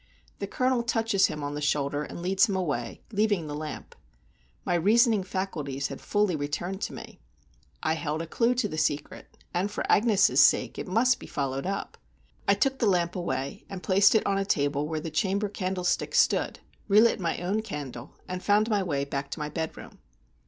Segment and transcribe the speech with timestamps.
[0.39, 3.93] The Colonel touches him on the shoulder, and leads him away, leaving the lamp.
[4.65, 7.19] My reasoning faculties had fully returned to me.
[7.83, 11.67] I held a clue to the secret, and for Agnes' sake it must be followed
[11.67, 11.99] up.
[12.47, 16.17] I took the lamp away, and placed it on a table where the chamber candlesticks
[16.17, 19.99] stood, relit my own candle, and found my way back to my bedroom.